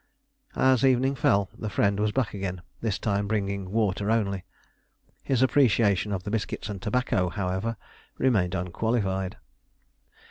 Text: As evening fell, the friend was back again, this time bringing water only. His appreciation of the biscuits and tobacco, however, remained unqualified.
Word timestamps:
As 0.55 0.83
evening 0.83 1.13
fell, 1.13 1.51
the 1.55 1.69
friend 1.69 1.99
was 1.99 2.11
back 2.11 2.33
again, 2.33 2.63
this 2.79 2.97
time 2.97 3.27
bringing 3.27 3.69
water 3.69 4.09
only. 4.09 4.45
His 5.21 5.43
appreciation 5.43 6.11
of 6.11 6.23
the 6.23 6.31
biscuits 6.31 6.69
and 6.69 6.81
tobacco, 6.81 7.29
however, 7.29 7.77
remained 8.17 8.55
unqualified. 8.55 9.37